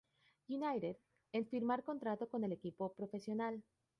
[0.49, 0.97] United
[1.31, 3.61] en firmar contrato con el equipo profesional.